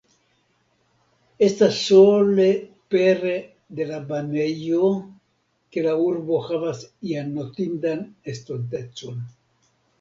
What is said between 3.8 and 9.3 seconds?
de la banejo, ke la urbo havas ian notindan estontecon.